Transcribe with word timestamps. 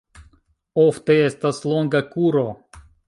Ofte 0.83 1.17
estas 1.25 1.59
longa 1.73 2.03
kuro. 2.15 2.47